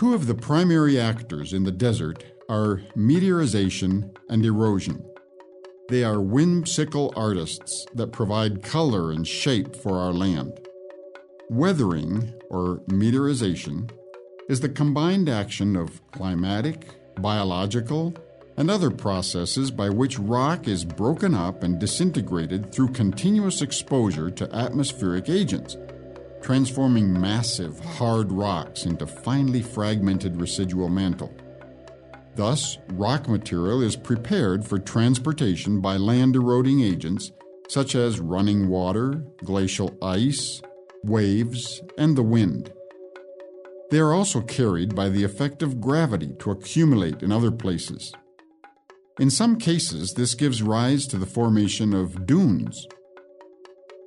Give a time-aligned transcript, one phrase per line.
[0.00, 5.04] Two of the primary actors in the desert are meteorization and erosion.
[5.90, 10.58] They are whimsical artists that provide color and shape for our land.
[11.50, 13.90] Weathering, or meteorization,
[14.48, 16.86] is the combined action of climatic,
[17.20, 18.14] biological,
[18.56, 24.50] and other processes by which rock is broken up and disintegrated through continuous exposure to
[24.56, 25.76] atmospheric agents,
[26.42, 31.34] transforming massive, hard rocks into finely fragmented residual mantle.
[32.36, 37.32] Thus, rock material is prepared for transportation by land eroding agents
[37.68, 40.60] such as running water, glacial ice,
[41.04, 42.72] waves, and the wind.
[43.90, 48.12] They are also carried by the effect of gravity to accumulate in other places.
[49.18, 52.86] In some cases, this gives rise to the formation of dunes.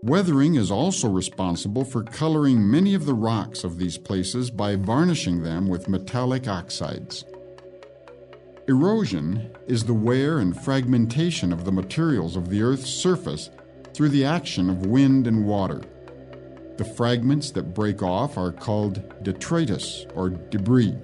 [0.04, 5.42] Weathering is also responsible for coloring many of the rocks of these places by varnishing
[5.42, 7.24] them with metallic oxides.
[8.68, 13.50] Erosion is the wear and fragmentation of the materials of the Earth's surface
[13.94, 15.82] through the action of wind and water.
[16.76, 20.98] The fragments that break off are called detritus or debris.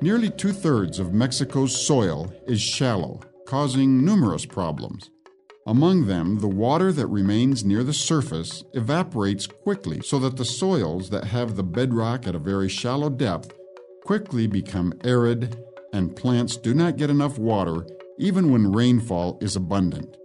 [0.00, 5.08] Nearly two thirds of Mexico's soil is shallow, causing numerous problems.
[5.66, 11.10] Among them, the water that remains near the surface evaporates quickly so that the soils
[11.10, 13.52] that have the bedrock at a very shallow depth
[14.04, 17.86] quickly become arid and plants do not get enough water
[18.18, 20.16] even when rainfall is abundant.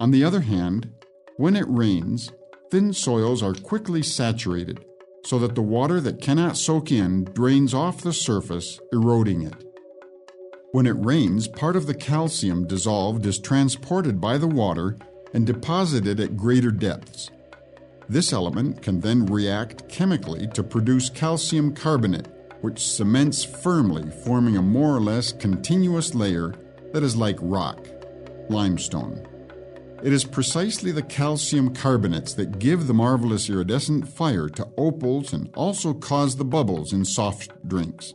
[0.00, 0.90] On the other hand,
[1.36, 2.30] when it rains,
[2.70, 4.84] thin soils are quickly saturated
[5.24, 9.64] so that the water that cannot soak in drains off the surface, eroding it.
[10.72, 14.96] When it rains, part of the calcium dissolved is transported by the water
[15.32, 17.30] and deposited at greater depths.
[18.08, 22.28] This element can then react chemically to produce calcium carbonate,
[22.60, 26.54] which cements firmly, forming a more or less continuous layer
[26.92, 27.86] that is like rock,
[28.48, 29.26] limestone.
[30.02, 35.48] It is precisely the calcium carbonates that give the marvelous iridescent fire to opals and
[35.54, 38.12] also cause the bubbles in soft drinks.